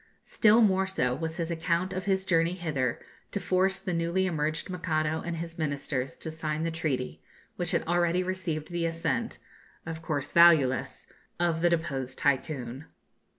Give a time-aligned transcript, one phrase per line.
[0.23, 4.67] Still more so was his account of his journey hither to force the newly emerged
[4.67, 7.21] Mikado and his Ministers to sign the treaty,
[7.55, 9.37] which had already received the assent
[9.85, 11.05] (of course valueless)
[11.39, 12.85] of the deposed Tycoon.